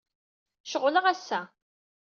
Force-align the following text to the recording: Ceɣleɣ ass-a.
Ceɣleɣ 0.71 1.05
ass-a. 1.11 1.41